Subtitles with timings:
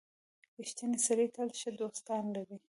[0.61, 2.57] •رښتینی سړی تل ښه دوستان لري.